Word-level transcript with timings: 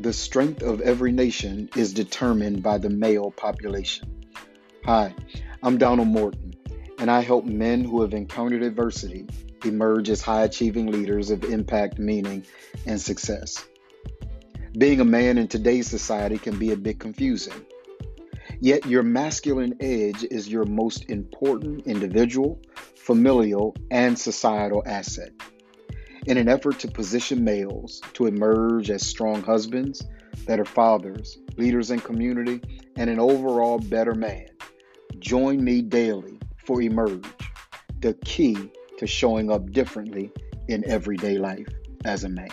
The 0.00 0.14
strength 0.14 0.62
of 0.62 0.80
every 0.80 1.12
nation 1.12 1.68
is 1.76 1.92
determined 1.92 2.62
by 2.62 2.78
the 2.78 2.88
male 2.88 3.30
population. 3.30 4.24
Hi, 4.86 5.14
I'm 5.62 5.76
Donald 5.76 6.08
Morton, 6.08 6.54
and 6.98 7.10
I 7.10 7.20
help 7.20 7.44
men 7.44 7.84
who 7.84 8.00
have 8.00 8.14
encountered 8.14 8.62
adversity 8.62 9.26
emerge 9.62 10.08
as 10.08 10.22
high 10.22 10.44
achieving 10.44 10.86
leaders 10.86 11.30
of 11.30 11.44
impact, 11.44 11.98
meaning, 11.98 12.46
and 12.86 12.98
success. 12.98 13.62
Being 14.78 15.00
a 15.00 15.04
man 15.04 15.36
in 15.36 15.48
today's 15.48 15.90
society 15.90 16.38
can 16.38 16.58
be 16.58 16.72
a 16.72 16.78
bit 16.78 16.98
confusing. 16.98 17.66
Yet, 18.58 18.86
your 18.86 19.02
masculine 19.02 19.76
edge 19.80 20.24
is 20.24 20.48
your 20.48 20.64
most 20.64 21.10
important 21.10 21.86
individual, 21.86 22.58
familial, 22.96 23.76
and 23.90 24.18
societal 24.18 24.82
asset 24.86 25.32
in 26.26 26.36
an 26.36 26.48
effort 26.48 26.78
to 26.80 26.88
position 26.88 27.42
males 27.44 28.00
to 28.14 28.26
emerge 28.26 28.90
as 28.90 29.06
strong 29.06 29.42
husbands, 29.42 30.02
better 30.46 30.64
fathers, 30.64 31.38
leaders 31.56 31.90
in 31.90 32.00
community, 32.00 32.60
and 32.96 33.08
an 33.08 33.18
overall 33.18 33.78
better 33.78 34.14
man. 34.14 34.46
Join 35.18 35.62
me 35.62 35.82
daily 35.82 36.38
for 36.64 36.82
Emerge, 36.82 37.26
the 38.00 38.14
key 38.24 38.56
to 38.98 39.06
showing 39.06 39.50
up 39.50 39.70
differently 39.72 40.30
in 40.68 40.88
everyday 40.88 41.38
life 41.38 41.68
as 42.04 42.24
a 42.24 42.28
man. 42.28 42.48